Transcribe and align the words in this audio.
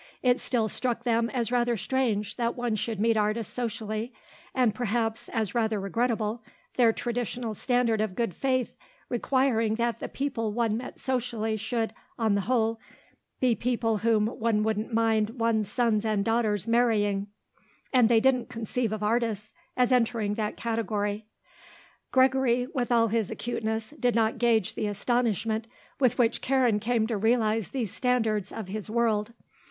It 0.23 0.39
still 0.39 0.67
struck 0.67 1.03
them 1.03 1.29
as 1.29 1.51
rather 1.51 1.77
strange 1.77 2.35
that 2.37 2.55
one 2.55 2.75
should 2.75 2.99
meet 2.99 3.15
artists 3.15 3.53
socially 3.53 4.11
and, 4.55 4.73
perhaps, 4.73 5.29
as 5.29 5.53
rather 5.53 5.79
regrettable, 5.79 6.41
their 6.73 6.91
traditional 6.91 7.53
standard 7.53 8.01
of 8.01 8.15
good 8.15 8.33
faith 8.33 8.75
requiring 9.09 9.75
that 9.75 9.99
the 9.99 10.09
people 10.09 10.53
one 10.53 10.75
met 10.75 10.97
socially 10.97 11.55
should, 11.55 11.93
on 12.17 12.33
the 12.33 12.41
whole, 12.41 12.79
be 13.39 13.53
people 13.53 13.99
whom 13.99 14.25
one 14.25 14.63
wouldn't 14.63 14.91
mind 14.91 15.39
one's 15.39 15.69
sons 15.69 16.03
and 16.03 16.25
daughters 16.25 16.67
marrying; 16.67 17.27
and 17.93 18.09
they 18.09 18.19
didn't 18.19 18.49
conceive 18.49 18.91
of 18.91 19.03
artists 19.03 19.53
as 19.77 19.91
entering 19.91 20.33
that 20.33 20.57
category. 20.57 21.27
Gregory, 22.11 22.65
with 22.73 22.91
all 22.91 23.09
his 23.09 23.29
acuteness, 23.29 23.91
did 23.99 24.15
not 24.15 24.39
gauge 24.39 24.73
the 24.73 24.87
astonishment 24.87 25.67
with 25.99 26.17
which 26.17 26.41
Karen 26.41 26.79
came 26.79 27.05
to 27.05 27.17
realize 27.17 27.69
these 27.69 27.93
standards 27.93 28.51
of 28.51 28.67
his 28.67 28.89
world. 28.89 29.33